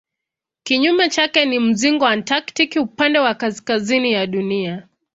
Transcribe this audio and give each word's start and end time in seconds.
Kinyume 0.63 1.09
chake 1.09 1.45
ni 1.45 1.59
mzingo 1.59 2.05
antaktiki 2.07 2.79
upande 2.79 3.19
wa 3.19 3.33
kaskazini 3.35 4.11
ya 4.11 4.27
Dunia. 4.27 4.87